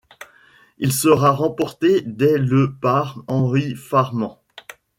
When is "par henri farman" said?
2.81-4.35